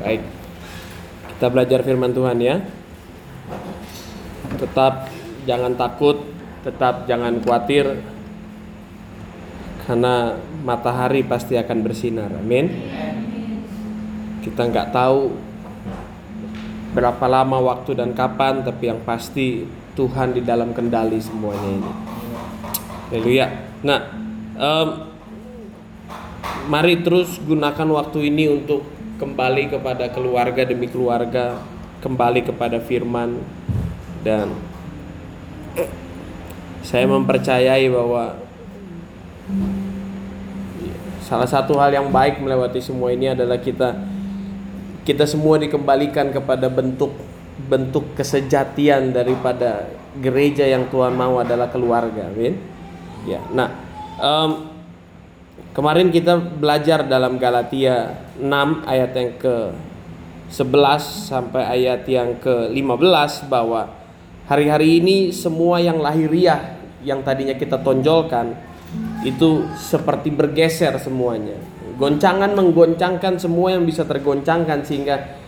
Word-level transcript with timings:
Baik. 0.00 0.24
Kita 1.36 1.46
belajar 1.52 1.84
firman 1.84 2.16
Tuhan 2.16 2.40
ya. 2.40 2.56
Tetap 4.56 5.12
jangan 5.44 5.76
takut, 5.76 6.24
tetap 6.64 7.04
jangan 7.04 7.36
khawatir. 7.44 8.00
Karena 9.84 10.40
matahari 10.64 11.20
pasti 11.20 11.60
akan 11.60 11.78
bersinar. 11.84 12.32
Amin. 12.32 12.72
Kita 14.40 14.72
nggak 14.72 14.88
tahu 14.88 15.36
berapa 16.96 17.24
lama 17.28 17.60
waktu 17.60 18.00
dan 18.00 18.16
kapan, 18.16 18.64
tapi 18.64 18.88
yang 18.88 19.04
pasti 19.04 19.68
Tuhan 20.00 20.32
di 20.32 20.40
dalam 20.40 20.72
kendali 20.72 21.20
semuanya 21.20 21.68
ini. 21.76 21.92
Haleluya. 23.12 23.46
Nah, 23.84 24.00
em, 24.56 24.88
mari 26.72 27.04
terus 27.04 27.36
gunakan 27.44 27.88
waktu 28.00 28.32
ini 28.32 28.48
untuk 28.48 28.99
kembali 29.20 29.68
kepada 29.68 30.08
keluarga 30.08 30.64
demi 30.64 30.88
keluarga, 30.88 31.60
kembali 32.00 32.40
kepada 32.48 32.80
firman 32.80 33.36
dan 34.24 34.48
saya 36.80 37.04
mempercayai 37.04 37.84
bahwa 37.92 38.40
salah 41.20 41.46
satu 41.46 41.76
hal 41.76 41.92
yang 41.92 42.08
baik 42.08 42.40
melewati 42.40 42.80
semua 42.80 43.12
ini 43.12 43.30
adalah 43.30 43.60
kita 43.60 43.94
kita 45.04 45.28
semua 45.28 45.60
dikembalikan 45.60 46.32
kepada 46.32 46.72
bentuk 46.72 47.12
bentuk 47.68 48.16
kesejatian 48.16 49.12
daripada 49.12 49.84
gereja 50.16 50.64
yang 50.64 50.88
Tuhan 50.88 51.12
mau 51.12 51.38
adalah 51.38 51.68
keluarga, 51.68 52.32
amin. 52.32 52.56
Ya, 53.28 53.44
nah 53.52 53.68
em, 54.16 54.79
kemarin 55.70 56.10
kita 56.10 56.38
belajar 56.38 57.06
dalam 57.06 57.38
Galatia 57.38 58.26
6 58.38 58.46
ayat 58.86 59.10
yang 59.14 59.32
ke 59.38 59.56
11 60.50 61.30
sampai 61.30 61.62
ayat 61.62 62.02
yang 62.10 62.34
ke 62.42 62.74
15 62.74 63.46
bahwa 63.46 63.86
hari-hari 64.50 64.98
ini 64.98 65.30
semua 65.30 65.78
yang 65.78 66.02
lahiriah 66.02 66.74
yang 67.06 67.22
tadinya 67.22 67.54
kita 67.54 67.78
tonjolkan 67.78 68.58
itu 69.22 69.70
seperti 69.78 70.34
bergeser 70.34 70.98
semuanya. 70.98 71.54
Goncangan 72.00 72.50
menggoncangkan 72.56 73.38
semua 73.38 73.76
yang 73.76 73.86
bisa 73.86 74.02
tergoncangkan 74.02 74.82
sehingga 74.82 75.38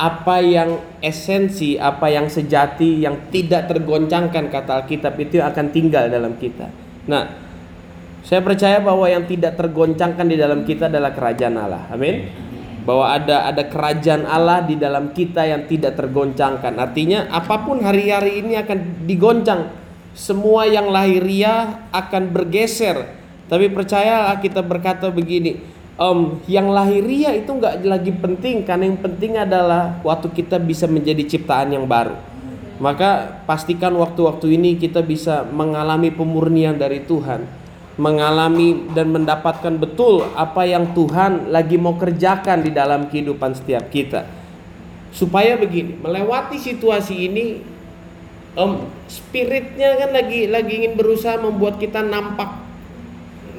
apa 0.00 0.40
yang 0.40 0.80
esensi, 1.00 1.80
apa 1.80 2.12
yang 2.12 2.28
sejati, 2.28 3.04
yang 3.04 3.28
tidak 3.32 3.68
tergoncangkan 3.72 4.52
kata 4.52 4.84
Alkitab 4.84 5.14
itu 5.20 5.40
akan 5.40 5.66
tinggal 5.72 6.08
dalam 6.08 6.36
kita. 6.36 6.68
Nah, 7.08 7.49
saya 8.20 8.44
percaya 8.44 8.78
bahwa 8.84 9.08
yang 9.08 9.24
tidak 9.24 9.56
tergoncangkan 9.56 10.26
di 10.28 10.36
dalam 10.36 10.62
kita 10.68 10.92
adalah 10.92 11.12
kerajaan 11.16 11.56
Allah. 11.56 11.88
Amin. 11.88 12.28
Bahwa 12.84 13.12
ada 13.12 13.48
ada 13.48 13.64
kerajaan 13.68 14.24
Allah 14.28 14.64
di 14.64 14.76
dalam 14.76 15.12
kita 15.12 15.44
yang 15.44 15.64
tidak 15.68 15.96
tergoncangkan. 15.96 16.76
Artinya 16.76 17.28
apa 17.32 17.64
pun 17.64 17.80
hari-hari 17.80 18.44
ini 18.44 18.56
akan 18.60 19.08
digoncang. 19.08 19.72
Semua 20.12 20.66
yang 20.66 20.90
lahiriah 20.90 21.88
akan 21.94 22.34
bergeser. 22.34 23.20
Tapi 23.46 23.70
percayalah 23.72 24.38
kita 24.38 24.62
berkata 24.62 25.10
begini, 25.10 25.58
Om, 26.00 26.48
yang 26.48 26.72
lahiriah 26.72 27.36
itu 27.36 27.52
nggak 27.52 27.84
lagi 27.84 28.08
penting 28.14 28.64
karena 28.64 28.88
yang 28.88 29.00
penting 29.04 29.36
adalah 29.36 30.00
waktu 30.00 30.32
kita 30.32 30.56
bisa 30.56 30.88
menjadi 30.88 31.28
ciptaan 31.28 31.76
yang 31.76 31.84
baru. 31.84 32.16
Maka 32.80 33.44
pastikan 33.44 33.92
waktu-waktu 34.00 34.56
ini 34.56 34.80
kita 34.80 35.04
bisa 35.04 35.44
mengalami 35.44 36.08
pemurnian 36.08 36.80
dari 36.80 37.04
Tuhan, 37.04 37.44
mengalami 38.00 38.88
dan 38.96 39.12
mendapatkan 39.12 39.76
betul 39.76 40.24
apa 40.32 40.64
yang 40.64 40.96
Tuhan 40.96 41.52
lagi 41.52 41.76
mau 41.76 42.00
kerjakan 42.00 42.64
di 42.64 42.72
dalam 42.72 43.12
kehidupan 43.12 43.52
setiap 43.52 43.92
kita. 43.92 44.24
Supaya 45.12 45.60
begini, 45.60 46.00
melewati 46.00 46.56
situasi 46.56 47.28
ini 47.28 47.46
Om, 48.50 48.82
spiritnya 49.06 49.94
kan 49.94 50.10
lagi 50.10 50.50
lagi 50.50 50.82
ingin 50.82 50.98
berusaha 50.98 51.38
membuat 51.38 51.78
kita 51.78 52.02
nampak 52.02 52.50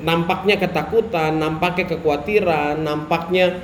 nampaknya 0.04 0.60
ketakutan, 0.60 1.40
nampaknya 1.40 1.96
kekhawatiran, 1.96 2.76
nampaknya 2.84 3.64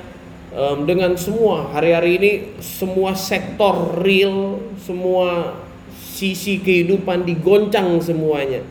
um, 0.56 0.88
dengan 0.88 1.20
semua 1.20 1.68
hari-hari 1.76 2.10
ini 2.16 2.32
semua 2.64 3.12
sektor 3.12 4.00
real, 4.00 4.56
semua 4.80 5.52
sisi 6.00 6.64
kehidupan 6.64 7.28
digoncang 7.28 8.00
semuanya. 8.00 8.64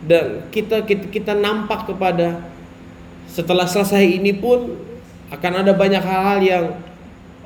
Dan 0.00 0.48
kita 0.48 0.84
kita, 0.88 1.12
kita 1.12 1.32
nampak 1.36 1.84
kepada 1.88 2.40
setelah 3.28 3.68
selesai 3.68 4.02
ini 4.02 4.32
pun 4.34 4.74
akan 5.30 5.52
ada 5.62 5.72
banyak 5.76 6.02
hal-hal 6.02 6.38
yang 6.42 6.64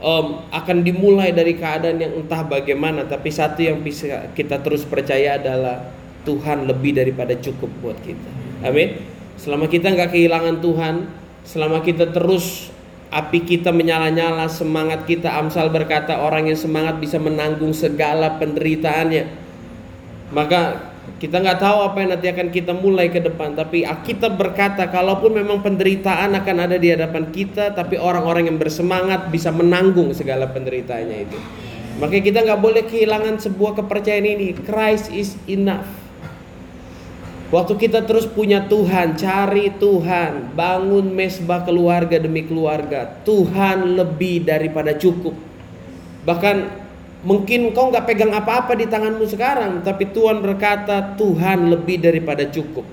um, 0.00 0.46
akan 0.48 0.80
dimulai 0.80 1.34
dari 1.34 1.58
keadaan 1.58 2.00
yang 2.00 2.12
entah 2.16 2.40
bagaimana, 2.46 3.04
tapi 3.04 3.28
satu 3.28 3.60
yang 3.60 3.84
bisa 3.84 4.32
kita 4.32 4.62
terus 4.64 4.86
percaya 4.86 5.36
adalah 5.36 5.92
Tuhan 6.24 6.64
lebih 6.64 6.96
daripada 6.96 7.36
cukup 7.36 7.68
buat 7.84 7.98
kita. 8.00 8.30
Amin. 8.64 9.02
Selama 9.36 9.68
kita 9.68 9.92
nggak 9.92 10.14
kehilangan 10.14 10.56
Tuhan, 10.64 10.94
selama 11.44 11.84
kita 11.84 12.08
terus 12.08 12.72
api 13.12 13.44
kita 13.44 13.70
menyala-nyala, 13.70 14.48
semangat 14.48 15.04
kita 15.04 15.28
Amsal 15.36 15.68
berkata 15.68 16.16
orang 16.18 16.48
yang 16.48 16.56
semangat 16.56 16.96
bisa 16.96 17.20
menanggung 17.20 17.76
segala 17.76 18.40
penderitaannya. 18.40 19.24
Maka 20.32 20.93
kita 21.22 21.40
nggak 21.40 21.58
tahu 21.62 21.78
apa 21.88 21.96
yang 22.04 22.10
nanti 22.16 22.26
akan 22.28 22.48
kita 22.52 22.72
mulai 22.76 23.08
ke 23.08 23.22
depan, 23.22 23.56
tapi 23.56 23.86
kita 23.86 24.28
berkata 24.28 24.90
kalaupun 24.90 25.32
memang 25.32 25.64
penderitaan 25.64 26.36
akan 26.36 26.56
ada 26.68 26.76
di 26.76 26.92
hadapan 26.92 27.30
kita, 27.32 27.72
tapi 27.72 27.96
orang-orang 27.96 28.52
yang 28.52 28.58
bersemangat 28.60 29.32
bisa 29.32 29.48
menanggung 29.54 30.12
segala 30.12 30.50
penderitaannya 30.50 31.18
itu. 31.24 31.38
Maka 32.02 32.18
kita 32.18 32.42
nggak 32.42 32.60
boleh 32.60 32.82
kehilangan 32.84 33.38
sebuah 33.38 33.78
kepercayaan 33.78 34.26
ini. 34.26 34.52
Christ 34.58 35.14
is 35.14 35.38
enough. 35.46 35.86
Waktu 37.54 37.78
kita 37.78 38.02
terus 38.02 38.26
punya 38.26 38.66
Tuhan, 38.66 39.14
cari 39.14 39.70
Tuhan, 39.78 40.58
bangun 40.58 41.06
mesbah 41.14 41.62
keluarga 41.62 42.18
demi 42.18 42.42
keluarga. 42.42 43.06
Tuhan 43.22 43.94
lebih 43.94 44.42
daripada 44.42 44.90
cukup. 44.98 45.38
Bahkan 46.26 46.83
mungkin 47.24 47.72
kau 47.72 47.88
nggak 47.88 48.04
pegang 48.04 48.32
apa-apa 48.36 48.76
di 48.76 48.86
tanganmu 48.86 49.24
sekarang, 49.26 49.80
tapi 49.80 50.12
Tuhan 50.12 50.44
berkata 50.44 51.16
Tuhan 51.16 51.72
lebih 51.72 52.04
daripada 52.04 52.46
cukup. 52.46 52.84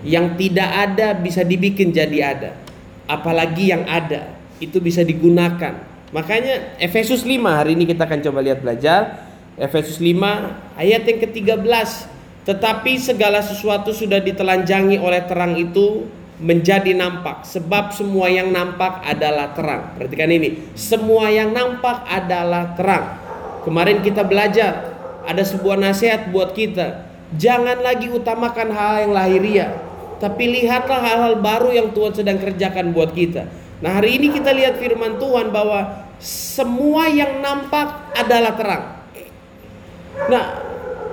Yang 0.00 0.40
tidak 0.40 0.70
ada 0.72 1.12
bisa 1.12 1.44
dibikin 1.44 1.92
jadi 1.92 2.18
ada. 2.34 2.50
Apalagi 3.04 3.68
yang 3.68 3.84
ada 3.84 4.32
itu 4.58 4.80
bisa 4.80 5.04
digunakan. 5.04 5.76
Makanya 6.10 6.80
Efesus 6.80 7.22
5 7.22 7.36
hari 7.46 7.76
ini 7.76 7.84
kita 7.84 8.08
akan 8.08 8.20
coba 8.24 8.40
lihat 8.40 8.64
belajar. 8.64 9.28
Efesus 9.60 10.00
5 10.00 10.80
ayat 10.80 11.04
yang 11.04 11.20
ke-13 11.20 12.08
tetapi 12.48 12.96
segala 12.96 13.44
sesuatu 13.44 13.92
sudah 13.92 14.18
ditelanjangi 14.18 14.96
oleh 14.96 15.20
terang 15.28 15.54
itu 15.60 16.08
menjadi 16.40 16.96
nampak 16.96 17.44
sebab 17.44 17.92
semua 17.92 18.32
yang 18.32 18.48
nampak 18.48 19.04
adalah 19.04 19.52
terang. 19.52 19.92
Perhatikan 19.94 20.32
ini, 20.32 20.72
semua 20.72 21.28
yang 21.28 21.52
nampak 21.52 22.08
adalah 22.08 22.72
terang. 22.74 23.29
Kemarin 23.60 24.00
kita 24.00 24.24
belajar 24.24 24.96
ada 25.28 25.42
sebuah 25.44 25.76
nasihat 25.76 26.32
buat 26.32 26.56
kita. 26.56 27.08
Jangan 27.36 27.84
lagi 27.84 28.10
utamakan 28.10 28.74
hal 28.74 29.06
yang 29.06 29.12
lahiriah, 29.14 29.70
tapi 30.18 30.50
lihatlah 30.50 30.98
hal-hal 30.98 31.38
baru 31.38 31.70
yang 31.70 31.88
Tuhan 31.94 32.12
sedang 32.16 32.42
kerjakan 32.42 32.90
buat 32.90 33.14
kita. 33.14 33.46
Nah, 33.80 34.00
hari 34.00 34.18
ini 34.18 34.34
kita 34.34 34.50
lihat 34.50 34.82
firman 34.82 35.16
Tuhan 35.22 35.54
bahwa 35.54 36.08
semua 36.20 37.06
yang 37.06 37.38
nampak 37.38 38.12
adalah 38.18 38.52
terang. 38.58 38.84
Nah, 40.26 40.46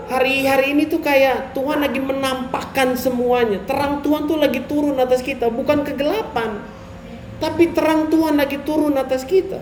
hari-hari 0.09 0.73
ini 0.73 0.89
tuh 0.89 0.99
kayak 0.99 1.53
Tuhan 1.53 1.85
lagi 1.85 2.01
menampakkan 2.01 2.97
semuanya. 2.97 3.61
Terang 3.63 4.01
Tuhan 4.01 4.25
tuh 4.25 4.41
lagi 4.41 4.65
turun 4.65 4.97
atas 4.97 5.21
kita, 5.21 5.53
bukan 5.53 5.85
kegelapan. 5.85 6.59
Tapi 7.37 7.69
terang 7.71 8.09
Tuhan 8.09 8.35
lagi 8.35 8.57
turun 8.65 8.97
atas 8.97 9.21
kita. 9.21 9.61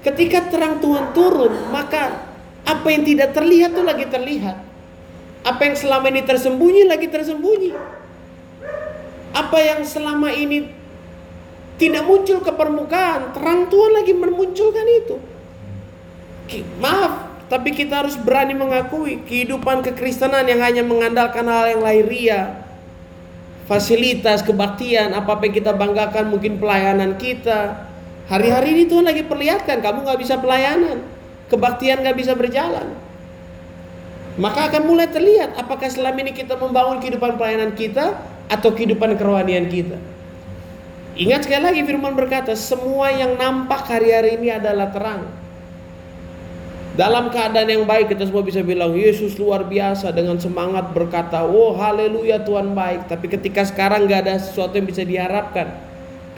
Ketika 0.00 0.48
terang 0.48 0.80
Tuhan 0.80 1.12
turun, 1.12 1.68
maka 1.68 2.24
apa 2.64 2.86
yang 2.88 3.04
tidak 3.04 3.36
terlihat 3.36 3.76
tuh 3.76 3.84
lagi 3.84 4.08
terlihat. 4.08 4.56
Apa 5.44 5.68
yang 5.68 5.76
selama 5.76 6.08
ini 6.08 6.22
tersembunyi 6.24 6.82
lagi 6.88 7.08
tersembunyi. 7.08 7.72
Apa 9.36 9.58
yang 9.60 9.80
selama 9.84 10.32
ini 10.32 10.68
tidak 11.80 12.04
muncul 12.04 12.44
ke 12.44 12.52
permukaan, 12.52 13.32
terang 13.32 13.68
Tuhan 13.72 13.92
lagi 13.96 14.12
memunculkan 14.12 14.86
itu. 15.04 15.16
Maaf, 16.76 17.30
tapi 17.48 17.72
kita 17.72 18.04
harus 18.04 18.20
berani 18.20 18.52
mengakui 18.52 19.24
kehidupan 19.24 19.80
kekristenan 19.82 20.44
yang 20.44 20.60
hanya 20.60 20.84
mengandalkan 20.84 21.44
hal 21.48 21.72
yang 21.72 21.80
lahiriah. 21.80 22.62
Fasilitas, 23.66 24.42
kebaktian, 24.42 25.14
apa 25.14 25.40
yang 25.46 25.54
kita 25.54 25.72
banggakan 25.72 26.30
mungkin 26.30 26.58
pelayanan 26.58 27.14
kita. 27.16 27.89
Hari-hari 28.30 28.78
ini 28.78 28.84
Tuhan 28.86 29.02
lagi 29.02 29.26
perlihatkan 29.26 29.82
kamu 29.82 30.06
nggak 30.06 30.20
bisa 30.22 30.38
pelayanan. 30.38 31.02
Kebaktian 31.50 32.06
nggak 32.06 32.14
bisa 32.14 32.38
berjalan. 32.38 32.94
Maka 34.38 34.70
akan 34.70 34.86
mulai 34.86 35.10
terlihat 35.10 35.58
apakah 35.58 35.90
selama 35.90 36.22
ini 36.22 36.30
kita 36.30 36.54
membangun 36.54 37.02
kehidupan 37.02 37.34
pelayanan 37.34 37.74
kita 37.74 38.22
atau 38.46 38.70
kehidupan 38.70 39.18
kerohanian 39.18 39.66
kita. 39.66 39.98
Ingat 41.18 41.50
sekali 41.50 41.74
lagi 41.74 41.82
firman 41.82 42.14
berkata, 42.14 42.54
semua 42.54 43.10
yang 43.10 43.34
nampak 43.34 43.82
hari-hari 43.90 44.38
ini 44.38 44.54
adalah 44.54 44.94
terang. 44.94 45.26
Dalam 46.94 47.34
keadaan 47.34 47.66
yang 47.66 47.82
baik 47.82 48.14
kita 48.14 48.30
semua 48.30 48.46
bisa 48.46 48.62
bilang 48.62 48.94
Yesus 48.94 49.34
luar 49.42 49.66
biasa 49.66 50.14
dengan 50.14 50.38
semangat 50.38 50.94
berkata, 50.94 51.42
"Oh 51.42 51.74
haleluya 51.74 52.46
Tuhan 52.46 52.78
baik." 52.78 53.10
Tapi 53.10 53.26
ketika 53.26 53.66
sekarang 53.66 54.06
nggak 54.06 54.20
ada 54.26 54.34
sesuatu 54.38 54.78
yang 54.78 54.86
bisa 54.86 55.02
diharapkan, 55.02 55.70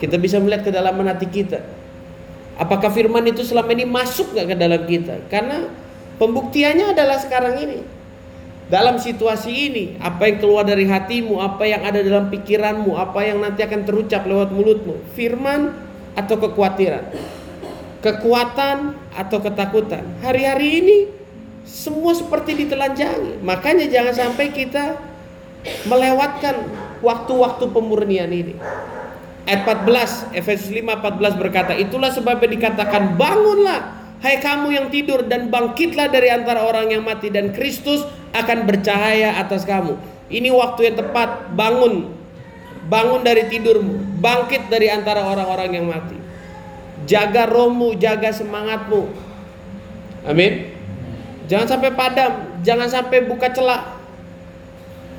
kita 0.01 0.17
bisa 0.17 0.41
melihat 0.41 0.65
ke 0.65 0.71
dalam 0.73 0.97
hati 1.05 1.29
kita. 1.29 1.82
Apakah 2.57 2.93
firman 2.93 3.25
itu 3.25 3.41
selama 3.41 3.73
ini 3.73 3.85
masuk 3.85 4.33
nggak 4.33 4.53
ke 4.53 4.55
dalam 4.55 4.81
kita? 4.85 5.15
Karena 5.29 5.65
pembuktiannya 6.21 6.93
adalah 6.93 7.17
sekarang 7.17 7.57
ini 7.61 7.79
dalam 8.73 8.97
situasi 8.97 9.51
ini, 9.51 9.85
apa 10.01 10.25
yang 10.25 10.37
keluar 10.39 10.63
dari 10.63 10.87
hatimu, 10.87 11.37
apa 11.37 11.67
yang 11.67 11.83
ada 11.83 11.99
dalam 11.99 12.31
pikiranmu, 12.31 12.95
apa 12.95 13.21
yang 13.21 13.43
nanti 13.43 13.61
akan 13.61 13.85
terucap 13.85 14.23
lewat 14.23 14.49
mulutmu, 14.49 14.97
firman 15.13 15.75
atau 16.17 16.39
kekhawatiran, 16.39 17.05
kekuatan 18.01 18.97
atau 19.13 19.37
ketakutan. 19.43 20.03
Hari-hari 20.25 20.67
ini 20.81 20.97
semua 21.67 22.17
seperti 22.17 22.65
ditelanjangi. 22.65 23.43
Makanya 23.43 23.85
jangan 23.91 24.13
sampai 24.15 24.49
kita 24.49 24.97
melewatkan 25.87 26.63
waktu-waktu 27.03 27.65
pemurnian 27.71 28.31
ini. 28.31 28.55
Ayat 29.43 29.67
14, 29.67 30.31
Efesus 30.31 30.71
5 30.71 31.03
14 31.03 31.35
berkata, 31.35 31.75
"Itulah 31.75 32.15
sebabnya 32.15 32.47
dikatakan 32.47 33.19
bangunlah 33.19 34.03
Hai 34.23 34.39
kamu 34.39 34.71
yang 34.71 34.87
tidur 34.87 35.27
dan 35.27 35.51
bangkitlah 35.51 36.07
dari 36.07 36.31
antara 36.31 36.63
orang 36.63 36.87
yang 36.87 37.03
mati 37.03 37.27
dan 37.27 37.51
Kristus 37.51 38.07
akan 38.31 38.63
bercahaya 38.63 39.35
atas 39.35 39.67
kamu. 39.67 39.99
Ini 40.31 40.47
waktu 40.47 40.87
yang 40.87 40.95
tepat, 40.95 41.51
bangun. 41.51 42.07
Bangun 42.87 43.19
dari 43.19 43.51
tidurmu, 43.51 44.23
bangkit 44.23 44.71
dari 44.71 44.87
antara 44.87 45.27
orang-orang 45.27 45.75
yang 45.75 45.91
mati. 45.91 46.15
Jaga 47.03 47.51
rohmu, 47.51 47.99
jaga 47.99 48.31
semangatmu. 48.31 49.11
Amin. 50.23 50.71
Jangan 51.51 51.75
sampai 51.75 51.91
padam, 51.91 52.63
jangan 52.63 52.87
sampai 52.87 53.27
buka 53.27 53.51
celah. 53.51 53.91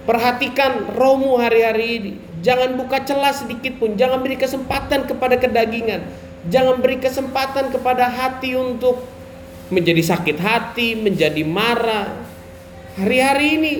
Perhatikan 0.08 0.96
rohmu 0.96 1.36
hari-hari 1.36 1.86
ini. 2.00 2.12
Jangan 2.44 2.76
buka 2.76 3.00
celah 3.00 3.32
sedikit 3.32 3.80
pun, 3.80 3.96
jangan 3.96 4.20
beri 4.20 4.36
kesempatan 4.36 5.08
kepada 5.08 5.40
kedagingan 5.40 6.04
Jangan 6.44 6.76
beri 6.84 7.00
kesempatan 7.00 7.72
kepada 7.72 8.04
hati 8.04 8.52
untuk 8.52 9.00
menjadi 9.72 10.04
sakit 10.04 10.36
hati, 10.36 10.92
menjadi 10.92 11.40
marah. 11.40 12.12
Hari-hari 13.00 13.46
ini 13.56 13.72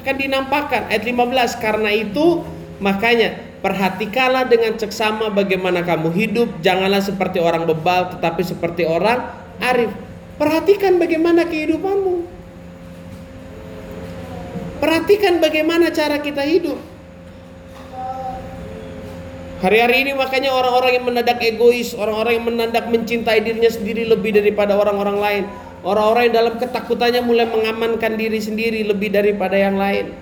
akan 0.00 0.14
dinampakkan 0.16 0.88
ayat 0.88 1.04
15 1.04 1.60
karena 1.60 1.90
itu 1.92 2.48
makanya 2.80 3.36
perhatikanlah 3.60 4.48
dengan 4.48 4.80
seksama 4.80 5.28
bagaimana 5.28 5.84
kamu 5.84 6.08
hidup, 6.16 6.48
janganlah 6.64 7.04
seperti 7.04 7.44
orang 7.44 7.68
bebal 7.68 8.16
tetapi 8.16 8.40
seperti 8.40 8.88
orang 8.88 9.28
arif. 9.60 9.92
Perhatikan 10.40 10.96
bagaimana 10.96 11.44
kehidupanmu. 11.44 12.24
Perhatikan 14.80 15.42
bagaimana 15.44 15.92
cara 15.92 16.22
kita 16.22 16.46
hidup. 16.46 16.78
Hari-hari 19.58 20.06
ini 20.06 20.12
makanya 20.14 20.54
orang-orang 20.54 21.02
yang 21.02 21.04
mendadak 21.10 21.42
egois, 21.42 21.90
orang-orang 21.98 22.38
yang 22.38 22.46
mendadak 22.46 22.86
mencintai 22.86 23.42
dirinya 23.42 23.66
sendiri 23.66 24.06
lebih 24.06 24.30
daripada 24.30 24.78
orang-orang 24.78 25.18
lain. 25.18 25.42
Orang-orang 25.82 26.30
yang 26.30 26.34
dalam 26.46 26.54
ketakutannya 26.62 27.22
mulai 27.26 27.50
mengamankan 27.50 28.14
diri 28.14 28.38
sendiri 28.38 28.86
lebih 28.86 29.10
daripada 29.10 29.58
yang 29.58 29.74
lain. 29.74 30.14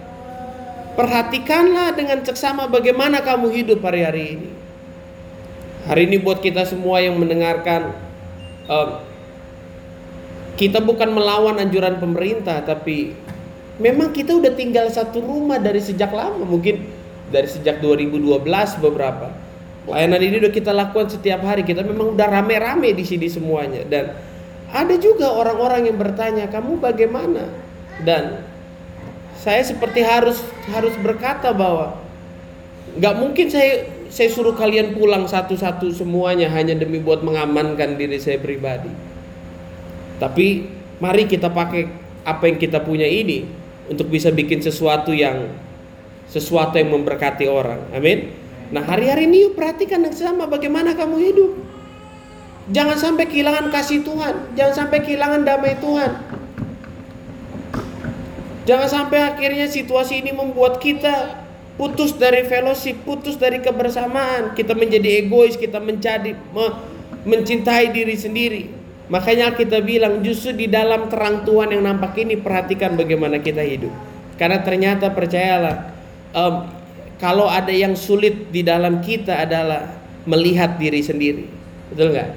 Perhatikanlah 0.97 1.93
dengan 1.93 2.25
seksama 2.25 2.73
bagaimana 2.73 3.21
kamu 3.21 3.53
hidup 3.53 3.85
hari-hari 3.85 4.41
ini. 4.41 4.49
Hari 5.85 6.09
ini 6.09 6.17
buat 6.17 6.41
kita 6.41 6.65
semua 6.65 7.05
yang 7.05 7.21
mendengarkan, 7.21 7.93
um, 8.73 9.05
kita 10.57 10.81
bukan 10.81 11.13
melawan 11.13 11.61
anjuran 11.61 12.01
pemerintah, 12.01 12.65
tapi 12.65 13.13
memang 13.77 14.17
kita 14.17 14.33
udah 14.33 14.57
tinggal 14.57 14.89
satu 14.89 15.21
rumah 15.21 15.61
dari 15.61 15.85
sejak 15.85 16.09
lama. 16.09 16.41
Mungkin 16.41 16.96
dari 17.31 17.49
sejak 17.51 17.83
2012 17.83 18.43
beberapa. 18.83 19.33
Layanan 19.87 20.19
ini 20.19 20.43
udah 20.43 20.53
kita 20.53 20.75
lakukan 20.75 21.15
setiap 21.15 21.47
hari. 21.47 21.63
Kita 21.63 21.87
memang 21.87 22.19
udah 22.19 22.27
rame-rame 22.27 22.91
di 22.91 23.07
sini 23.07 23.31
semuanya. 23.31 23.87
Dan 23.87 24.11
ada 24.71 24.95
juga 24.99 25.31
orang-orang 25.31 25.87
yang 25.87 25.99
bertanya 25.99 26.51
kamu 26.51 26.83
bagaimana? 26.83 27.47
Dan 28.03 28.43
saya 29.39 29.63
seperti 29.63 30.03
harus 30.03 30.43
harus 30.75 30.95
berkata 30.99 31.55
bahwa 31.55 32.03
nggak 32.99 33.15
mungkin 33.15 33.47
saya 33.47 33.87
saya 34.11 34.27
suruh 34.31 34.59
kalian 34.59 34.97
pulang 34.97 35.27
satu-satu 35.29 35.93
semuanya 35.95 36.51
hanya 36.51 36.75
demi 36.75 36.99
buat 36.99 37.23
mengamankan 37.23 37.95
diri 37.95 38.19
saya 38.19 38.43
pribadi. 38.43 38.91
Tapi 40.19 40.67
mari 40.99 41.31
kita 41.31 41.53
pakai 41.53 41.87
apa 42.27 42.43
yang 42.51 42.59
kita 42.59 42.83
punya 42.83 43.07
ini 43.07 43.47
untuk 43.87 44.11
bisa 44.11 44.35
bikin 44.35 44.59
sesuatu 44.59 45.15
yang 45.15 45.47
sesuatu 46.31 46.77
yang 46.77 46.91
memberkati 46.93 47.47
orang. 47.47 47.81
Amin. 47.95 48.35
Nah 48.75 48.83
hari-hari 48.83 49.31
ini 49.31 49.47
yuk 49.47 49.55
perhatikan 49.55 50.03
yang 50.03 50.17
sama 50.17 50.51
bagaimana 50.51 50.95
kamu 50.99 51.17
hidup. 51.23 51.53
Jangan 52.67 52.99
sampai 52.99 53.31
kehilangan 53.31 53.71
kasih 53.71 54.03
Tuhan. 54.03 54.35
Jangan 54.59 54.75
sampai 54.75 54.99
kehilangan 55.07 55.47
damai 55.47 55.79
Tuhan. 55.79 56.13
Jangan 58.67 58.89
sampai 58.91 59.23
akhirnya 59.23 59.71
situasi 59.71 60.27
ini 60.27 60.35
membuat 60.35 60.83
kita 60.83 61.39
putus 61.79 62.19
dari 62.19 62.43
fellowship, 62.43 63.07
putus 63.07 63.39
dari 63.39 63.63
kebersamaan. 63.63 64.59
Kita 64.59 64.75
menjadi 64.75 65.23
egois, 65.23 65.55
kita 65.55 65.79
menjadi 65.79 66.35
me, 66.35 66.67
mencintai 67.23 67.95
diri 67.95 68.19
sendiri. 68.19 68.63
Makanya 69.07 69.55
kita 69.55 69.79
bilang 69.87 70.19
justru 70.27 70.51
di 70.51 70.67
dalam 70.67 71.07
terang 71.07 71.47
Tuhan 71.47 71.71
yang 71.71 71.87
nampak 71.87 72.19
ini 72.19 72.35
perhatikan 72.35 72.99
bagaimana 72.99 73.39
kita 73.39 73.63
hidup. 73.63 73.95
Karena 74.35 74.59
ternyata 74.67 75.15
percayalah 75.15 75.96
um, 76.37 76.55
kalau 77.17 77.49
ada 77.49 77.73
yang 77.73 77.97
sulit 77.97 78.53
di 78.53 78.61
dalam 78.61 79.01
kita 79.01 79.49
adalah 79.49 79.97
melihat 80.29 80.77
diri 80.77 81.01
sendiri, 81.01 81.49
betul 81.89 82.13
nggak? 82.13 82.31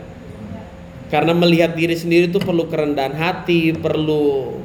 Karena 1.12 1.34
melihat 1.36 1.76
diri 1.76 1.98
sendiri 1.98 2.32
itu 2.32 2.40
perlu 2.40 2.70
kerendahan 2.72 3.18
hati, 3.18 3.76
perlu 3.76 4.56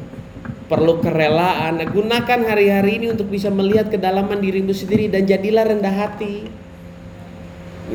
perlu 0.68 1.00
kerelaan. 1.00 1.80
Nah, 1.80 1.88
gunakan 1.88 2.40
hari-hari 2.46 3.00
ini 3.00 3.06
untuk 3.12 3.28
bisa 3.28 3.48
melihat 3.52 3.88
kedalaman 3.88 4.38
dirimu 4.40 4.72
sendiri 4.72 5.08
dan 5.08 5.24
jadilah 5.24 5.64
rendah 5.66 5.92
hati. 5.92 6.48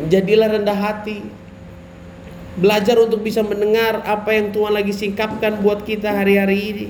Jadilah 0.10 0.50
rendah 0.60 0.78
hati. 0.78 1.22
Belajar 2.60 2.98
untuk 3.00 3.22
bisa 3.22 3.46
mendengar 3.46 4.04
apa 4.04 4.36
yang 4.36 4.52
Tuhan 4.52 4.74
lagi 4.76 4.92
singkapkan 4.92 5.62
buat 5.62 5.86
kita 5.86 6.10
hari-hari 6.12 6.58
ini. 6.74 6.88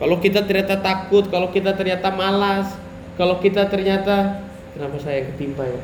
Kalau 0.00 0.16
kita 0.18 0.42
ternyata 0.44 0.80
takut, 0.80 1.28
kalau 1.28 1.52
kita 1.52 1.76
ternyata 1.76 2.08
malas, 2.08 2.72
kalau 3.18 3.42
kita 3.42 3.66
ternyata 3.66 4.46
kenapa 4.78 4.96
saya 5.02 5.26
ketimpa 5.26 5.66
ya? 5.66 5.80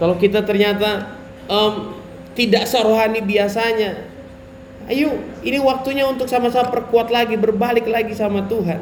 Kalau 0.00 0.16
kita 0.16 0.40
ternyata 0.40 1.20
um, 1.46 1.92
tidak 2.32 2.64
serohani 2.64 3.20
biasanya, 3.20 4.08
ayo 4.88 5.20
ini 5.44 5.60
waktunya 5.60 6.08
untuk 6.08 6.26
sama-sama 6.26 6.72
perkuat 6.72 7.12
lagi, 7.12 7.36
berbalik 7.36 7.84
lagi 7.84 8.16
sama 8.16 8.48
Tuhan. 8.48 8.80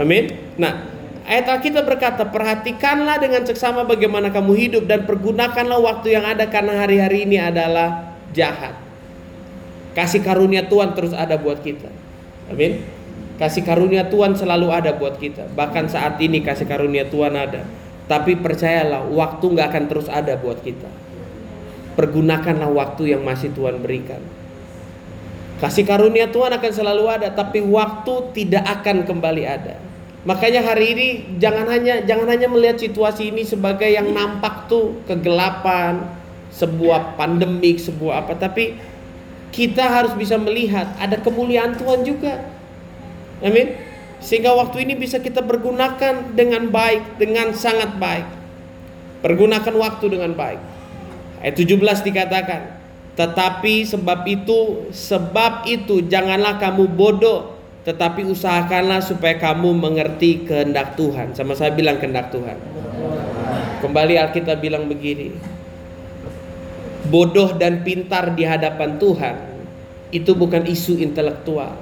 Amin. 0.00 0.32
Nah, 0.56 0.88
ayat 1.28 1.60
kita 1.60 1.84
berkata, 1.84 2.24
perhatikanlah 2.24 3.20
dengan 3.20 3.44
seksama 3.44 3.84
bagaimana 3.84 4.32
kamu 4.32 4.52
hidup 4.56 4.84
dan 4.88 5.04
pergunakanlah 5.04 5.84
waktu 5.84 6.16
yang 6.16 6.24
ada 6.24 6.48
karena 6.48 6.80
hari-hari 6.80 7.28
ini 7.28 7.36
adalah 7.36 8.16
jahat. 8.32 8.72
Kasih 9.92 10.24
karunia 10.24 10.64
Tuhan 10.64 10.96
terus 10.96 11.12
ada 11.12 11.36
buat 11.36 11.60
kita. 11.60 11.88
Amin. 12.48 12.95
Kasih 13.36 13.68
karunia 13.68 14.08
Tuhan 14.08 14.32
selalu 14.32 14.72
ada 14.72 14.96
buat 14.96 15.20
kita. 15.20 15.52
Bahkan 15.52 15.92
saat 15.92 16.16
ini 16.24 16.40
kasih 16.40 16.64
karunia 16.64 17.04
Tuhan 17.04 17.36
ada. 17.36 17.68
Tapi 18.08 18.38
percayalah, 18.40 19.04
waktu 19.12 19.44
nggak 19.44 19.66
akan 19.72 19.84
terus 19.92 20.08
ada 20.08 20.38
buat 20.40 20.62
kita. 20.64 20.88
Pergunakanlah 21.98 22.70
waktu 22.72 23.12
yang 23.12 23.26
masih 23.26 23.52
Tuhan 23.52 23.82
berikan. 23.84 24.22
Kasih 25.60 25.84
karunia 25.84 26.28
Tuhan 26.32 26.52
akan 26.52 26.72
selalu 26.72 27.04
ada, 27.08 27.28
tapi 27.32 27.60
waktu 27.60 28.14
tidak 28.32 28.64
akan 28.80 29.04
kembali 29.04 29.44
ada. 29.44 29.76
Makanya 30.26 30.64
hari 30.64 30.86
ini 30.96 31.08
jangan 31.38 31.70
hanya 31.70 32.02
jangan 32.02 32.26
hanya 32.28 32.50
melihat 32.50 32.82
situasi 32.82 33.30
ini 33.30 33.46
sebagai 33.46 33.86
yang 33.86 34.10
nampak 34.10 34.66
tuh 34.66 35.00
kegelapan, 35.06 36.02
sebuah 36.50 37.14
pandemik, 37.14 37.78
sebuah 37.78 38.26
apa, 38.26 38.34
tapi 38.34 38.74
kita 39.54 39.86
harus 39.86 40.12
bisa 40.18 40.34
melihat 40.36 40.92
ada 40.98 41.20
kemuliaan 41.20 41.78
Tuhan 41.78 42.02
juga. 42.04 42.55
Amin. 43.46 43.78
Sehingga 44.18 44.50
waktu 44.58 44.82
ini 44.82 44.98
bisa 44.98 45.22
kita 45.22 45.46
pergunakan 45.46 46.34
dengan 46.34 46.66
baik, 46.66 47.22
dengan 47.22 47.54
sangat 47.54 47.94
baik. 47.94 48.26
Pergunakan 49.22 49.74
waktu 49.78 50.18
dengan 50.18 50.34
baik. 50.34 50.60
Ayat 51.46 51.54
17 51.54 52.02
dikatakan, 52.02 52.60
tetapi 53.14 53.86
sebab 53.86 54.26
itu, 54.26 54.90
sebab 54.90 55.68
itu 55.70 56.02
janganlah 56.10 56.58
kamu 56.58 56.90
bodoh, 56.90 57.54
tetapi 57.86 58.26
usahakanlah 58.26 58.98
supaya 58.98 59.38
kamu 59.38 59.78
mengerti 59.78 60.42
kehendak 60.42 60.98
Tuhan. 60.98 61.38
Sama 61.38 61.54
saya 61.54 61.70
bilang 61.70 62.02
kehendak 62.02 62.34
Tuhan. 62.34 62.58
Kembali 63.78 64.18
Alkitab 64.18 64.58
bilang 64.58 64.90
begini. 64.90 65.30
Bodoh 67.06 67.54
dan 67.54 67.86
pintar 67.86 68.34
di 68.34 68.42
hadapan 68.42 68.98
Tuhan 68.98 69.36
itu 70.10 70.34
bukan 70.34 70.66
isu 70.66 70.98
intelektual, 70.98 71.78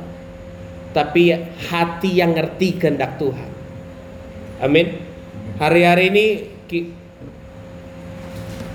tapi 0.94 1.34
hati 1.68 2.22
yang 2.22 2.32
ngerti 2.32 2.78
kehendak 2.78 3.18
Tuhan. 3.18 3.50
Amin. 4.62 5.02
Hari-hari 5.58 6.04
ini 6.14 6.26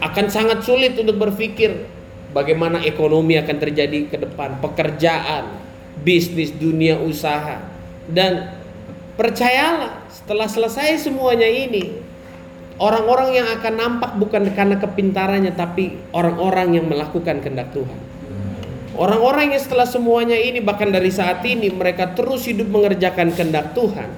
akan 0.04 0.26
sangat 0.28 0.68
sulit 0.68 0.96
untuk 1.00 1.16
berpikir 1.16 1.88
bagaimana 2.36 2.84
ekonomi 2.84 3.40
akan 3.40 3.58
terjadi 3.58 4.12
ke 4.12 4.18
depan, 4.20 4.60
pekerjaan, 4.60 5.48
bisnis, 6.04 6.52
dunia 6.52 7.00
usaha. 7.00 7.64
Dan 8.06 8.52
percayalah, 9.16 10.04
setelah 10.12 10.48
selesai 10.48 11.08
semuanya 11.08 11.48
ini, 11.48 12.10
Orang-orang 12.80 13.36
yang 13.36 13.48
akan 13.60 13.74
nampak 13.76 14.12
bukan 14.16 14.56
karena 14.56 14.80
kepintarannya 14.80 15.52
tapi 15.52 16.00
orang-orang 16.16 16.80
yang 16.80 16.88
melakukan 16.88 17.44
kehendak 17.44 17.76
Tuhan. 17.76 18.00
Orang-orang 19.00 19.56
yang 19.56 19.64
setelah 19.64 19.88
semuanya 19.88 20.36
ini 20.36 20.60
bahkan 20.60 20.92
dari 20.92 21.08
saat 21.08 21.40
ini 21.48 21.72
mereka 21.72 22.12
terus 22.12 22.44
hidup 22.44 22.68
mengerjakan 22.68 23.32
kehendak 23.32 23.72
Tuhan. 23.72 24.12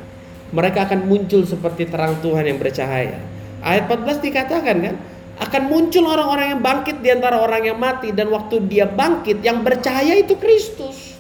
Mereka 0.50 0.90
akan 0.90 1.06
muncul 1.06 1.46
seperti 1.46 1.86
terang 1.86 2.18
Tuhan 2.26 2.50
yang 2.50 2.58
bercahaya. 2.58 3.22
Ayat 3.62 3.86
14 3.86 4.26
dikatakan 4.26 4.76
kan, 4.82 4.96
akan 5.38 5.62
muncul 5.70 6.10
orang-orang 6.10 6.58
yang 6.58 6.62
bangkit 6.66 6.98
di 6.98 7.14
antara 7.14 7.38
orang 7.38 7.62
yang 7.62 7.78
mati 7.78 8.10
dan 8.10 8.34
waktu 8.34 8.58
dia 8.66 8.90
bangkit 8.90 9.46
yang 9.46 9.62
bercahaya 9.62 10.18
itu 10.18 10.34
Kristus. 10.42 11.14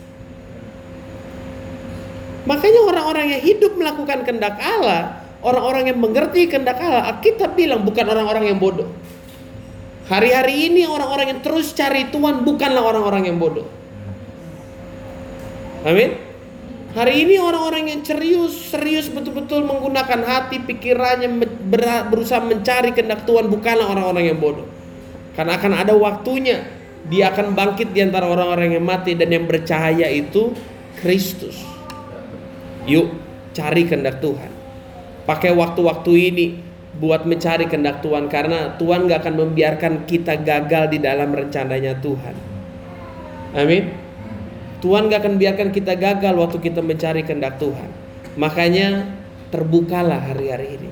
Makanya 2.50 2.82
orang-orang 2.90 3.38
yang 3.38 3.42
hidup 3.46 3.78
melakukan 3.78 4.26
kehendak 4.26 4.58
Allah 4.58 5.22
Orang-orang 5.42 5.90
yang 5.90 5.98
mengerti 5.98 6.46
kehendak 6.46 6.78
Allah, 6.78 7.18
kita 7.18 7.50
bilang 7.50 7.82
bukan 7.82 8.06
orang-orang 8.06 8.54
yang 8.54 8.62
bodoh. 8.62 8.86
Hari-hari 10.12 10.68
ini 10.68 10.84
orang-orang 10.84 11.32
yang 11.32 11.40
terus 11.40 11.72
cari 11.72 12.12
Tuhan 12.12 12.44
bukanlah 12.44 12.84
orang-orang 12.84 13.32
yang 13.32 13.40
bodoh. 13.40 13.64
Amin. 15.88 16.20
Hari 16.92 17.24
ini 17.24 17.40
orang-orang 17.40 17.88
yang 17.88 18.04
serius, 18.04 18.76
serius 18.76 19.08
betul-betul 19.08 19.64
menggunakan 19.64 20.20
hati, 20.28 20.60
pikirannya 20.68 21.32
berusaha 22.12 22.44
mencari 22.44 22.92
kehendak 22.92 23.24
Tuhan 23.24 23.48
bukanlah 23.48 23.88
orang-orang 23.88 24.36
yang 24.36 24.40
bodoh. 24.44 24.68
Karena 25.32 25.56
akan 25.56 25.80
ada 25.80 25.96
waktunya 25.96 26.68
dia 27.08 27.32
akan 27.32 27.56
bangkit 27.56 27.96
di 27.96 28.04
antara 28.04 28.28
orang-orang 28.28 28.76
yang 28.76 28.84
mati 28.84 29.16
dan 29.16 29.32
yang 29.32 29.48
bercahaya 29.48 30.12
itu 30.12 30.52
Kristus. 31.00 31.56
Yuk, 32.84 33.16
cari 33.56 33.88
kehendak 33.88 34.20
Tuhan. 34.20 34.52
Pakai 35.24 35.56
waktu-waktu 35.56 36.12
ini 36.20 36.71
buat 37.00 37.24
mencari 37.24 37.72
kehendak 37.72 38.04
Tuhan 38.04 38.28
karena 38.28 38.76
Tuhan 38.76 39.08
gak 39.08 39.24
akan 39.24 39.36
membiarkan 39.48 39.94
kita 40.04 40.44
gagal 40.44 40.92
di 40.92 41.00
dalam 41.00 41.32
rencananya 41.32 41.96
Tuhan. 42.04 42.36
Amin. 43.56 43.96
Tuhan 44.84 45.08
gak 45.08 45.24
akan 45.24 45.36
biarkan 45.40 45.70
kita 45.72 45.96
gagal 45.96 46.34
waktu 46.36 46.58
kita 46.60 46.84
mencari 46.84 47.24
kehendak 47.24 47.62
Tuhan. 47.62 47.90
Makanya 48.36 49.08
terbukalah 49.52 50.20
hari-hari 50.20 50.80
ini 50.80 50.90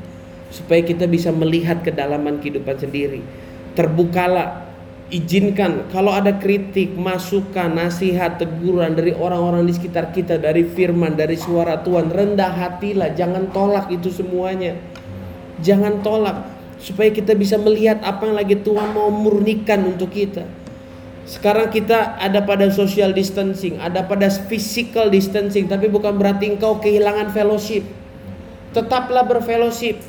supaya 0.49 0.81
kita 0.81 1.05
bisa 1.05 1.35
melihat 1.35 1.83
kedalaman 1.83 2.39
kehidupan 2.39 2.79
sendiri. 2.79 3.21
Terbukalah 3.75 4.69
izinkan 5.09 5.89
kalau 5.89 6.13
ada 6.13 6.37
kritik, 6.37 6.93
masukan, 6.93 7.73
nasihat, 7.73 8.37
teguran 8.37 8.93
dari 8.93 9.13
orang-orang 9.13 9.65
di 9.65 9.73
sekitar 9.73 10.13
kita, 10.13 10.37
dari 10.37 10.65
firman, 10.65 11.17
dari 11.17 11.37
suara 11.37 11.81
Tuhan, 11.81 12.13
rendah 12.13 12.53
hatilah, 12.53 13.13
jangan 13.17 13.49
tolak 13.49 13.89
itu 13.89 14.09
semuanya. 14.13 14.77
Jangan 15.59 15.99
tolak 16.05 16.47
supaya 16.79 17.11
kita 17.11 17.35
bisa 17.35 17.59
melihat 17.59 17.99
apa 18.01 18.23
yang 18.23 18.35
lagi 18.39 18.55
Tuhan 18.59 18.95
mau 18.95 19.11
murnikan 19.11 19.83
untuk 19.83 20.15
kita. 20.15 20.47
Sekarang 21.29 21.69
kita 21.69 22.17
ada 22.17 22.41
pada 22.41 22.73
social 22.73 23.13
distancing, 23.13 23.77
ada 23.77 24.01
pada 24.01 24.25
physical 24.31 25.13
distancing, 25.13 25.69
tapi 25.69 25.85
bukan 25.85 26.17
berarti 26.17 26.49
engkau 26.49 26.81
kehilangan 26.81 27.29
fellowship. 27.29 27.85
Tetaplah 28.73 29.29
berfellowship 29.29 30.01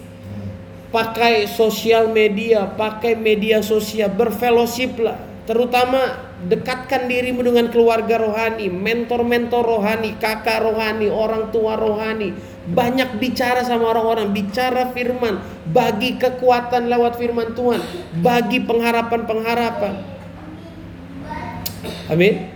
pakai 0.88 1.44
sosial 1.44 2.08
media, 2.10 2.66
pakai 2.72 3.14
media 3.20 3.60
sosial, 3.60 4.10
berfellowship 4.10 4.96
lah. 4.96 5.18
Terutama 5.44 6.30
dekatkan 6.46 7.10
dirimu 7.10 7.42
dengan 7.42 7.68
keluarga 7.68 8.16
rohani, 8.16 8.70
mentor-mentor 8.70 9.60
rohani, 9.66 10.14
kakak 10.16 10.62
rohani, 10.62 11.10
orang 11.10 11.50
tua 11.50 11.74
rohani. 11.74 12.32
Banyak 12.70 13.18
bicara 13.18 13.66
sama 13.66 13.90
orang-orang, 13.90 14.30
bicara 14.30 14.94
firman, 14.94 15.42
bagi 15.74 16.16
kekuatan 16.16 16.86
lewat 16.86 17.18
firman 17.18 17.52
Tuhan, 17.54 17.82
bagi 18.22 18.62
pengharapan-pengharapan. 18.62 19.94
Amin. 22.10 22.50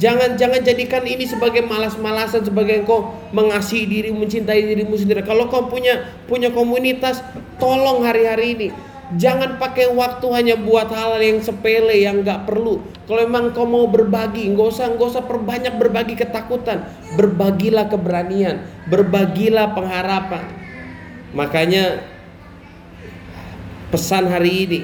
Jangan 0.00 0.38
jangan 0.40 0.64
jadikan 0.64 1.04
ini 1.04 1.28
sebagai 1.28 1.60
malas-malasan 1.66 2.46
sebagai 2.46 2.86
engkau 2.86 3.12
mengasihi 3.36 3.84
diri, 3.84 4.10
mencintai 4.14 4.64
dirimu 4.64 4.96
sendiri. 4.96 5.20
Kalau 5.26 5.50
kau 5.52 5.68
punya 5.68 6.08
punya 6.24 6.48
komunitas, 6.54 7.20
tolong 7.60 8.00
hari-hari 8.06 8.56
ini 8.56 8.68
Jangan 9.10 9.58
pakai 9.58 9.90
waktu 9.90 10.26
hanya 10.30 10.54
buat 10.54 10.86
hal 10.94 11.18
yang 11.18 11.42
sepele 11.42 11.98
yang 11.98 12.22
nggak 12.22 12.46
perlu. 12.46 12.78
Kalau 13.10 13.26
memang 13.26 13.50
kau 13.50 13.66
mau 13.66 13.90
berbagi, 13.90 14.46
nggak 14.54 14.68
usah 14.70 14.86
nggak 14.94 15.08
usah 15.10 15.24
perbanyak 15.26 15.74
berbagi 15.82 16.14
ketakutan. 16.14 16.86
Berbagilah 17.18 17.90
keberanian, 17.90 18.62
berbagilah 18.86 19.74
pengharapan. 19.74 20.46
Makanya 21.34 22.06
pesan 23.90 24.30
hari 24.30 24.52
ini, 24.70 24.80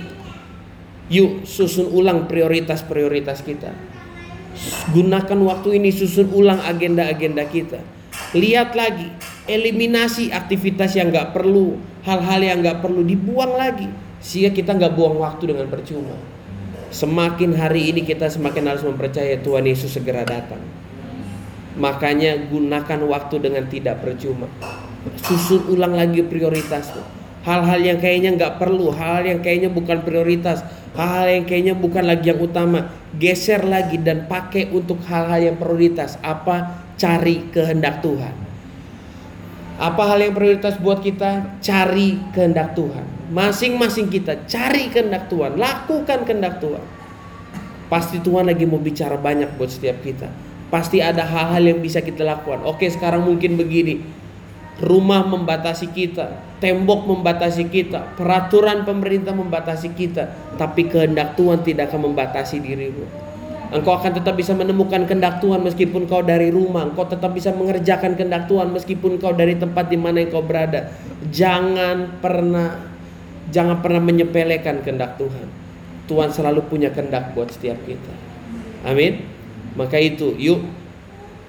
yuk 1.06 1.46
susun 1.46 1.86
ulang 1.94 2.26
prioritas-prioritas 2.26 3.46
kita. 3.46 3.70
Gunakan 4.90 5.38
waktu 5.46 5.78
ini 5.78 5.94
susun 5.94 6.34
ulang 6.34 6.58
agenda-agenda 6.66 7.46
kita. 7.46 7.78
Lihat 8.34 8.74
lagi, 8.74 9.06
eliminasi 9.46 10.34
aktivitas 10.34 10.98
yang 10.98 11.14
nggak 11.14 11.30
perlu, 11.30 11.78
hal-hal 12.02 12.40
yang 12.42 12.58
nggak 12.58 12.82
perlu 12.82 13.06
dibuang 13.06 13.54
lagi, 13.54 13.86
sehingga 14.26 14.50
kita 14.50 14.74
nggak 14.74 14.98
buang 14.98 15.22
waktu 15.22 15.54
dengan 15.54 15.70
percuma. 15.70 16.18
Semakin 16.90 17.54
hari 17.54 17.94
ini 17.94 18.02
kita 18.02 18.26
semakin 18.26 18.74
harus 18.74 18.82
mempercayai 18.82 19.38
Tuhan 19.46 19.62
Yesus 19.62 19.94
segera 19.94 20.26
datang. 20.26 20.58
Makanya 21.78 22.50
gunakan 22.50 23.06
waktu 23.06 23.38
dengan 23.38 23.70
tidak 23.70 24.02
percuma. 24.02 24.50
Susun 25.22 25.70
ulang 25.70 25.94
lagi 25.94 26.26
prioritas 26.26 26.90
hal-hal 27.46 27.78
yang 27.78 27.98
kayaknya 28.02 28.34
nggak 28.34 28.54
perlu, 28.58 28.90
hal-hal 28.90 29.22
yang 29.22 29.40
kayaknya 29.40 29.70
bukan 29.70 30.02
prioritas, 30.02 30.66
hal-hal 30.98 31.30
yang 31.30 31.44
kayaknya 31.46 31.74
bukan 31.78 32.02
lagi 32.02 32.34
yang 32.34 32.42
utama, 32.42 32.90
geser 33.14 33.62
lagi 33.62 34.02
dan 34.02 34.26
pakai 34.26 34.74
untuk 34.74 34.98
hal-hal 35.06 35.54
yang 35.54 35.56
prioritas. 35.56 36.18
Apa? 36.26 36.82
Cari 36.98 37.46
kehendak 37.54 38.02
Tuhan. 38.02 38.45
Apa 39.76 40.08
hal 40.08 40.24
yang 40.24 40.32
prioritas 40.32 40.80
buat 40.80 41.04
kita? 41.04 41.60
Cari 41.60 42.16
kehendak 42.32 42.72
Tuhan. 42.72 43.04
Masing-masing 43.28 44.08
kita 44.08 44.48
cari 44.48 44.88
kehendak 44.88 45.28
Tuhan, 45.28 45.60
lakukan 45.60 46.24
kehendak 46.24 46.62
Tuhan. 46.64 46.80
Pasti 47.92 48.18
Tuhan 48.18 48.48
lagi 48.48 48.64
mau 48.64 48.80
bicara 48.80 49.20
banyak 49.20 49.54
buat 49.60 49.68
setiap 49.68 50.00
kita. 50.00 50.32
Pasti 50.72 50.98
ada 50.98 51.22
hal-hal 51.22 51.62
yang 51.76 51.78
bisa 51.84 52.02
kita 52.02 52.26
lakukan. 52.26 52.64
Oke, 52.66 52.90
sekarang 52.90 53.22
mungkin 53.22 53.54
begini 53.54 54.02
rumah 54.82 55.24
membatasi 55.24 55.92
kita, 55.92 56.56
tembok 56.60 57.08
membatasi 57.08 57.68
kita, 57.68 58.16
peraturan 58.16 58.84
pemerintah 58.84 59.32
membatasi 59.32 59.92
kita, 59.96 60.56
tapi 60.60 60.88
kehendak 60.88 61.36
Tuhan 61.36 61.64
tidak 61.64 61.92
akan 61.92 62.12
membatasi 62.12 62.60
dirimu. 62.60 63.04
Engkau 63.66 63.98
akan 63.98 64.12
tetap 64.14 64.38
bisa 64.38 64.54
menemukan 64.54 65.02
kehendak 65.10 65.42
Tuhan 65.42 65.62
meskipun 65.66 66.06
kau 66.06 66.22
dari 66.22 66.54
rumah. 66.54 66.86
Engkau 66.86 67.06
tetap 67.06 67.34
bisa 67.34 67.50
mengerjakan 67.50 68.14
kehendak 68.14 68.46
Tuhan 68.46 68.70
meskipun 68.70 69.18
kau 69.18 69.34
dari 69.34 69.58
tempat 69.58 69.90
di 69.90 69.98
mana 69.98 70.22
kau 70.30 70.44
berada. 70.44 70.94
Jangan 71.34 72.22
pernah 72.22 72.78
jangan 73.50 73.82
pernah 73.82 74.02
menyepelekan 74.02 74.86
kehendak 74.86 75.18
Tuhan. 75.18 75.48
Tuhan 76.06 76.30
selalu 76.30 76.70
punya 76.70 76.94
kehendak 76.94 77.34
buat 77.34 77.50
setiap 77.50 77.78
kita. 77.82 78.14
Amin. 78.86 79.26
Maka 79.74 79.98
itu, 79.98 80.32
yuk 80.38 80.62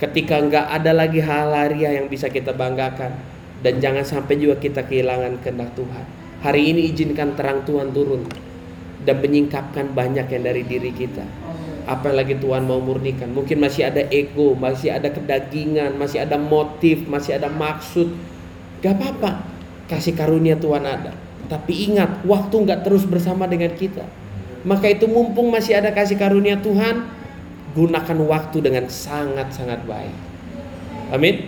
ketika 0.02 0.42
nggak 0.42 0.68
ada 0.74 0.92
lagi 0.94 1.22
hal 1.22 1.54
laria 1.54 1.94
yang 1.94 2.10
bisa 2.10 2.30
kita 2.30 2.54
banggakan 2.54 3.14
dan 3.62 3.74
jangan 3.82 4.06
sampai 4.06 4.38
juga 4.38 4.58
kita 4.58 4.86
kehilangan 4.86 5.42
kehendak 5.42 5.74
Tuhan. 5.78 6.06
Hari 6.42 6.62
ini 6.74 6.94
izinkan 6.94 7.34
terang 7.34 7.66
Tuhan 7.66 7.94
turun 7.94 8.26
dan 9.02 9.18
menyingkapkan 9.22 9.94
banyak 9.94 10.30
yang 10.30 10.44
dari 10.46 10.62
diri 10.66 10.92
kita. 10.94 11.26
Apa 11.88 12.12
lagi 12.12 12.36
Tuhan 12.36 12.68
mau 12.68 12.84
murnikan? 12.84 13.32
Mungkin 13.32 13.64
masih 13.64 13.88
ada 13.88 14.04
ego, 14.12 14.52
masih 14.60 14.92
ada 14.92 15.08
kedagingan, 15.08 15.96
masih 15.96 16.20
ada 16.20 16.36
motif, 16.36 17.08
masih 17.08 17.40
ada 17.40 17.48
maksud. 17.48 18.12
Gak 18.84 19.00
apa-apa, 19.00 19.48
kasih 19.88 20.12
karunia 20.12 20.60
Tuhan 20.60 20.84
ada. 20.84 21.16
Tapi 21.48 21.88
ingat, 21.88 22.28
waktu 22.28 22.56
nggak 22.60 22.84
terus 22.84 23.08
bersama 23.08 23.48
dengan 23.48 23.72
kita. 23.72 24.04
Maka 24.68 24.92
itu 24.92 25.08
mumpung 25.08 25.48
masih 25.48 25.80
ada 25.80 25.96
kasih 25.96 26.20
karunia 26.20 26.60
Tuhan, 26.60 27.08
gunakan 27.72 28.20
waktu 28.28 28.58
dengan 28.60 28.92
sangat-sangat 28.92 29.88
baik. 29.88 30.16
Amin. 31.16 31.48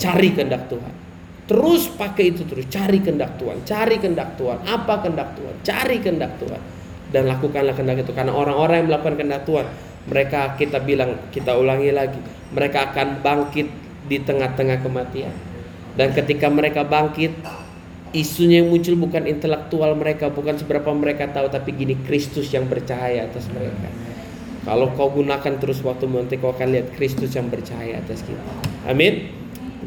Cari 0.00 0.32
kehendak 0.32 0.72
Tuhan. 0.72 0.94
Terus 1.46 1.92
pakai 1.94 2.34
itu 2.34 2.42
terus, 2.42 2.66
cari 2.66 2.98
kehendak 2.98 3.38
Tuhan, 3.38 3.62
cari 3.62 4.02
kehendak 4.02 4.34
Tuhan, 4.34 4.58
apa 4.66 5.04
kehendak 5.04 5.38
Tuhan, 5.38 5.54
cari 5.62 5.96
kehendak 6.02 6.32
Tuhan. 6.42 6.58
Dan 7.16 7.32
lakukanlah 7.32 7.72
kehendak 7.72 8.04
itu 8.04 8.12
karena 8.12 8.36
orang-orang 8.36 8.84
yang 8.84 8.88
melakukan 8.92 9.16
kehendak 9.16 9.48
Tuhan, 9.48 9.64
mereka 10.04 10.52
kita 10.60 10.84
bilang, 10.84 11.16
kita 11.32 11.56
ulangi 11.56 11.88
lagi, 11.88 12.20
mereka 12.52 12.92
akan 12.92 13.24
bangkit 13.24 13.72
di 14.04 14.20
tengah-tengah 14.20 14.84
kematian. 14.84 15.32
Dan 15.96 16.12
ketika 16.12 16.52
mereka 16.52 16.84
bangkit, 16.84 17.32
isunya 18.12 18.60
yang 18.60 18.68
muncul 18.68 19.00
bukan 19.00 19.24
intelektual 19.24 19.96
mereka, 19.96 20.28
bukan 20.28 20.60
seberapa 20.60 20.92
mereka 20.92 21.32
tahu, 21.32 21.48
tapi 21.48 21.72
gini 21.72 21.96
Kristus 22.04 22.52
yang 22.52 22.68
bercahaya 22.68 23.24
atas 23.24 23.48
mereka. 23.48 23.88
Kalau 24.68 24.92
kau 24.92 25.08
gunakan 25.08 25.56
terus 25.56 25.80
waktu 25.80 26.04
nanti 26.04 26.36
kau 26.36 26.52
akan 26.52 26.68
lihat 26.68 26.92
Kristus 27.00 27.32
yang 27.32 27.48
bercahaya 27.48 27.96
atas 27.96 28.20
kita. 28.20 28.44
Amin. 28.84 29.32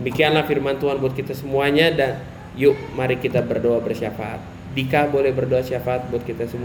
Demikianlah 0.01 0.50
firman 0.50 0.81
Tuhan 0.81 0.98
buat 0.98 1.13
kita 1.13 1.38
semuanya 1.38 1.93
dan 1.93 2.25
yuk 2.57 2.74
mari 2.98 3.21
kita 3.21 3.45
berdoa 3.45 3.86
bersyafaat. 3.86 4.41
Dika 4.74 5.05
boleh 5.13 5.29
berdoa 5.29 5.62
syafaat 5.62 6.09
buat 6.09 6.25
kita 6.25 6.50
semua. 6.50 6.57